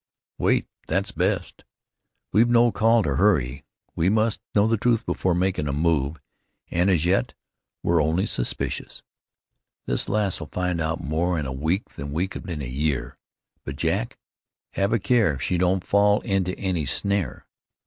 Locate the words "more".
11.03-11.37